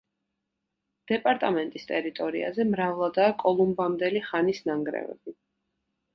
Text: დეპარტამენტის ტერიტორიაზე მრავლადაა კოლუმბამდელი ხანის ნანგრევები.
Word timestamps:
დეპარტამენტის 1.11 1.85
ტერიტორიაზე 1.91 2.65
მრავლადაა 2.71 3.37
კოლუმბამდელი 3.45 4.25
ხანის 4.31 4.65
ნანგრევები. 4.73 5.37